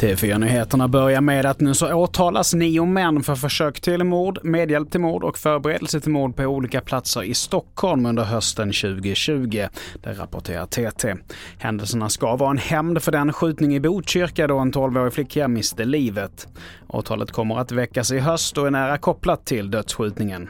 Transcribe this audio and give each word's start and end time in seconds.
TV4-nyheterna 0.00 0.88
börjar 0.88 1.20
med 1.20 1.46
att 1.46 1.60
nu 1.60 1.74
så 1.74 1.94
åtalas 1.94 2.54
nio 2.54 2.84
män 2.84 3.22
för 3.22 3.34
försök 3.34 3.80
till 3.80 4.04
mord, 4.04 4.38
medhjälp 4.42 4.90
till 4.90 5.00
mord 5.00 5.24
och 5.24 5.38
förberedelse 5.38 6.00
till 6.00 6.10
mord 6.10 6.36
på 6.36 6.44
olika 6.44 6.80
platser 6.80 7.22
i 7.22 7.34
Stockholm 7.34 8.06
under 8.06 8.22
hösten 8.22 8.72
2020. 8.72 9.66
Det 10.02 10.12
rapporterar 10.12 10.66
TT. 10.66 11.14
Händelserna 11.58 12.08
ska 12.08 12.36
vara 12.36 12.50
en 12.50 12.58
hämnd 12.58 13.02
för 13.02 13.12
den 13.12 13.32
skjutning 13.32 13.74
i 13.74 13.80
Botkyrka 13.80 14.46
då 14.46 14.58
en 14.58 14.72
12-årig 14.72 15.12
flicka 15.12 15.48
miste 15.48 15.84
livet. 15.84 16.48
Åtalet 16.88 17.30
kommer 17.30 17.58
att 17.58 17.72
väckas 17.72 18.12
i 18.12 18.18
höst 18.18 18.58
och 18.58 18.66
är 18.66 18.70
nära 18.70 18.98
kopplat 18.98 19.46
till 19.46 19.70
dödsskjutningen. 19.70 20.48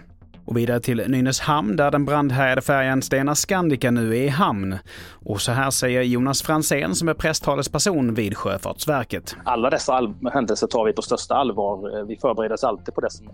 Och 0.50 0.56
vidare 0.56 0.80
till 0.80 1.04
Nynäshamn 1.08 1.76
där 1.76 1.90
den 1.90 2.04
brandhärjade 2.04 2.62
färjan 2.62 3.02
Stena 3.02 3.34
Scandica 3.34 3.90
nu 3.90 4.10
är 4.10 4.22
i 4.22 4.28
hamn. 4.28 4.78
Och 5.24 5.40
så 5.40 5.52
här 5.52 5.70
säger 5.70 6.02
Jonas 6.02 6.42
Fransén 6.42 6.94
som 6.94 7.08
är 7.08 7.14
presstalesperson 7.14 8.14
vid 8.14 8.36
Sjöfartsverket. 8.36 9.36
Alla 9.44 9.70
dessa 9.70 10.14
händelser 10.32 10.66
tar 10.66 10.84
vi 10.84 10.92
på 10.92 11.02
största 11.02 11.34
allvar. 11.34 11.98
Eh, 11.98 12.06
vi 12.06 12.16
förbereder 12.16 12.54
oss 12.54 12.64
alltid 12.64 12.94
på 12.94 13.00
det 13.00 13.10
som 13.10 13.26
eh, 13.26 13.32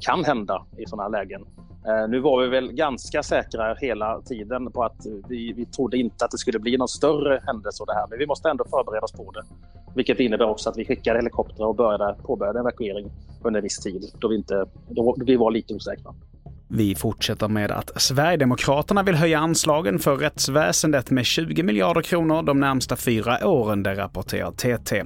kan 0.00 0.24
hända 0.24 0.66
i 0.78 0.86
sådana 0.86 1.02
här 1.02 1.10
lägen. 1.10 1.42
Eh, 1.86 2.08
nu 2.08 2.20
var 2.20 2.42
vi 2.42 2.48
väl 2.48 2.72
ganska 2.72 3.22
säkra 3.22 3.74
hela 3.74 4.20
tiden 4.20 4.72
på 4.72 4.84
att 4.84 5.06
vi, 5.28 5.52
vi 5.52 5.66
trodde 5.66 5.96
inte 5.96 6.24
att 6.24 6.30
det 6.30 6.38
skulle 6.38 6.58
bli 6.58 6.76
någon 6.76 6.88
större 6.88 7.40
händelse 7.46 7.82
av 7.82 7.86
det 7.86 7.94
här, 7.94 8.06
men 8.10 8.18
vi 8.18 8.26
måste 8.26 8.50
ändå 8.50 8.64
förbereda 8.64 9.04
oss 9.04 9.12
på 9.12 9.30
det. 9.30 9.42
Vilket 9.94 10.20
innebär 10.20 10.50
också 10.50 10.70
att 10.70 10.76
vi 10.76 10.84
skickade 10.84 11.18
helikoptrar 11.18 11.66
och 11.66 11.76
började, 11.76 12.16
påbörjade 12.22 12.58
evakuering 12.58 13.10
under 13.44 13.58
en 13.58 13.64
viss 13.64 13.78
tid 13.78 14.02
då 14.18 14.28
vi, 14.28 14.36
inte, 14.36 14.66
då 14.88 15.16
vi 15.26 15.36
var 15.36 15.50
lite 15.50 15.74
osäkra. 15.74 16.14
Vi 16.74 16.94
fortsätter 16.94 17.48
med 17.48 17.70
att 17.70 18.02
Sverigedemokraterna 18.02 19.02
vill 19.02 19.14
höja 19.14 19.38
anslagen 19.38 19.98
för 19.98 20.16
rättsväsendet 20.16 21.10
med 21.10 21.26
20 21.26 21.62
miljarder 21.62 22.02
kronor 22.02 22.42
de 22.42 22.60
närmsta 22.60 22.96
fyra 22.96 23.46
åren, 23.46 23.82
det 23.82 23.94
rapporterar 23.94 24.50
TT. 24.50 25.04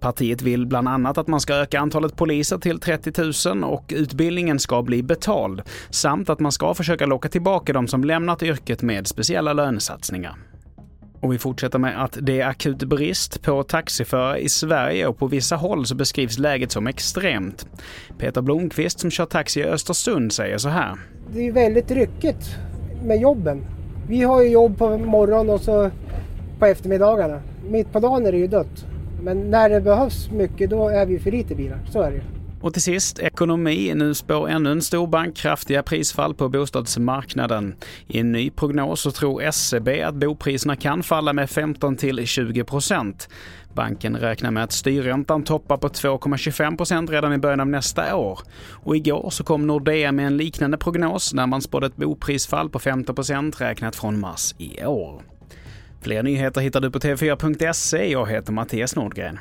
Partiet 0.00 0.42
vill 0.42 0.66
bland 0.66 0.88
annat 0.88 1.18
att 1.18 1.26
man 1.26 1.40
ska 1.40 1.54
öka 1.54 1.80
antalet 1.80 2.16
poliser 2.16 2.58
till 2.58 2.80
30 2.80 3.52
000 3.54 3.64
och 3.64 3.92
utbildningen 3.96 4.58
ska 4.58 4.82
bli 4.82 5.02
betald, 5.02 5.62
samt 5.90 6.30
att 6.30 6.40
man 6.40 6.52
ska 6.52 6.74
försöka 6.74 7.06
locka 7.06 7.28
tillbaka 7.28 7.72
de 7.72 7.88
som 7.88 8.04
lämnat 8.04 8.42
yrket 8.42 8.82
med 8.82 9.06
speciella 9.06 9.52
lönesatsningar. 9.52 10.36
Och 11.24 11.32
vi 11.32 11.38
fortsätter 11.38 11.78
med 11.78 12.04
att 12.04 12.18
det 12.22 12.40
är 12.40 12.48
akut 12.48 12.78
brist 12.78 13.42
på 13.42 13.62
taxiförare 13.62 14.38
i 14.38 14.48
Sverige 14.48 15.06
och 15.06 15.18
på 15.18 15.26
vissa 15.26 15.56
håll 15.56 15.86
så 15.86 15.94
beskrivs 15.94 16.38
läget 16.38 16.72
som 16.72 16.86
extremt. 16.86 17.66
Peter 18.18 18.42
Blomqvist 18.42 19.00
som 19.00 19.10
kör 19.10 19.26
taxi 19.26 19.60
i 19.60 19.64
Östersund 19.64 20.32
säger 20.32 20.58
så 20.58 20.68
här. 20.68 20.94
Det 21.32 21.48
är 21.48 21.52
väldigt 21.52 21.90
ryckigt 21.90 22.56
med 23.04 23.20
jobben. 23.20 23.66
Vi 24.08 24.22
har 24.22 24.42
ju 24.42 24.48
jobb 24.48 24.78
på 24.78 24.98
morgonen 24.98 25.54
och 25.54 25.60
så 25.60 25.90
på 26.58 26.66
eftermiddagarna. 26.66 27.40
Mitt 27.68 27.92
på 27.92 28.00
dagen 28.00 28.26
är 28.26 28.32
det 28.32 28.38
ju 28.38 28.46
dött. 28.46 28.86
Men 29.22 29.50
när 29.50 29.70
det 29.70 29.80
behövs 29.80 30.30
mycket 30.30 30.70
då 30.70 30.88
är 30.88 31.06
vi 31.06 31.18
för 31.18 31.30
lite 31.30 31.54
bilar, 31.54 31.78
så 31.90 32.02
är 32.02 32.10
det 32.10 32.16
ju 32.16 32.22
och 32.64 32.72
till 32.72 32.82
sist 32.82 33.18
ekonomi. 33.18 33.92
Nu 33.94 34.14
spår 34.14 34.48
ännu 34.48 34.72
en 34.72 34.82
stor 34.82 35.06
bank 35.06 35.36
kraftiga 35.36 35.82
prisfall 35.82 36.34
på 36.34 36.48
bostadsmarknaden. 36.48 37.74
I 38.06 38.18
en 38.18 38.32
ny 38.32 38.50
prognos 38.50 39.00
så 39.00 39.10
tror 39.10 39.42
SCB 39.42 40.02
att 40.02 40.14
bopriserna 40.14 40.76
kan 40.76 41.02
falla 41.02 41.32
med 41.32 41.50
15 41.50 41.96
till 41.96 42.26
20 42.26 42.64
procent. 42.64 43.28
Banken 43.74 44.16
räknar 44.16 44.50
med 44.50 44.64
att 44.64 44.72
styrräntan 44.72 45.44
toppar 45.44 45.76
på 45.76 45.88
2,25 45.88 46.76
procent 46.76 47.10
redan 47.10 47.32
i 47.32 47.38
början 47.38 47.60
av 47.60 47.68
nästa 47.68 48.16
år. 48.16 48.38
Och 48.70 48.96
igår 48.96 49.30
så 49.30 49.44
kom 49.44 49.66
Nordea 49.66 50.12
med 50.12 50.26
en 50.26 50.36
liknande 50.36 50.78
prognos 50.78 51.34
när 51.34 51.46
man 51.46 51.62
spådde 51.62 51.86
ett 51.86 51.96
boprisfall 51.96 52.70
på 52.70 52.78
15 52.78 53.14
procent 53.14 53.60
räknat 53.60 53.96
från 53.96 54.20
mars 54.20 54.54
i 54.58 54.84
år. 54.84 55.22
Fler 56.00 56.22
nyheter 56.22 56.60
hittar 56.60 56.80
du 56.80 56.90
på 56.90 56.98
tv4.se. 56.98 58.12
Jag 58.12 58.30
heter 58.30 58.52
Mattias 58.52 58.96
Nordgren. 58.96 59.38